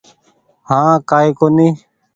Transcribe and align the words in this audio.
هآنٚ 0.69 1.03
ڪآئي 1.09 1.29
ڪونيٚ 1.39 1.73